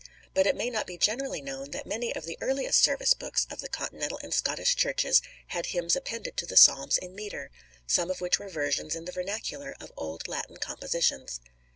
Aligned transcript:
But 0.33 0.47
it 0.47 0.55
may 0.55 0.71
not 0.71 0.87
be 0.87 0.97
generally 0.97 1.43
known 1.43 1.69
that 1.69 1.85
many 1.85 2.11
of 2.15 2.25
the 2.25 2.35
earliest 2.41 2.79
service 2.83 3.13
books 3.13 3.45
of 3.51 3.61
the 3.61 3.69
Continental 3.69 4.17
and 4.23 4.33
Scottish 4.33 4.75
Churches 4.75 5.21
had 5.49 5.67
hymns 5.67 5.95
appended 5.95 6.35
to 6.37 6.47
the 6.47 6.57
Psalms 6.57 6.97
in 6.97 7.13
metre, 7.13 7.51
some 7.85 8.09
of 8.09 8.19
which 8.19 8.39
were 8.39 8.49
versions 8.49 8.95
in 8.95 9.05
the 9.05 9.11
vernacular 9.11 9.75
of 9.79 9.91
old 9.95 10.27
Latin 10.27 10.57
compositions. 10.57 11.39